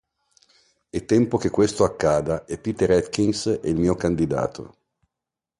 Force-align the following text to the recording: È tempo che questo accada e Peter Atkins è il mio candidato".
È 0.89 1.05
tempo 1.05 1.37
che 1.37 1.51
questo 1.51 1.83
accada 1.83 2.45
e 2.45 2.57
Peter 2.57 2.89
Atkins 2.89 3.59
è 3.61 3.67
il 3.67 3.75
mio 3.75 3.93
candidato". 3.93 4.77